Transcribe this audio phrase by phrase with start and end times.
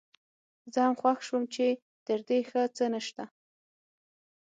[0.73, 1.65] زه هم خوښ شوم چې
[2.05, 3.23] تر دې ښه څه نشته.